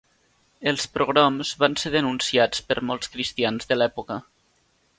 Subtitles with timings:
[0.69, 4.19] Els pogroms van ser denunciats per molts cristians de l'època.